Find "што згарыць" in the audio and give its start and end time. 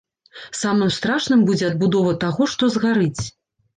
2.55-3.23